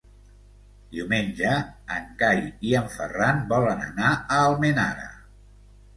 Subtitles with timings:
[0.95, 1.51] Diumenge
[1.97, 5.07] en Cai i en Ferran volen anar a Almenara.